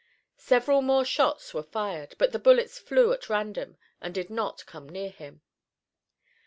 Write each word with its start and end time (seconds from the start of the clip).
Several 0.39 0.81
more 0.81 1.05
shots 1.05 1.53
were 1.53 1.61
fired, 1.61 2.15
but 2.17 2.31
the 2.31 2.39
bullets 2.39 2.79
flew 2.79 3.13
at 3.13 3.29
random 3.29 3.77
and 4.01 4.15
did 4.15 4.31
not 4.31 4.65
come 4.65 4.89
near 4.89 5.11
him. 5.11 5.43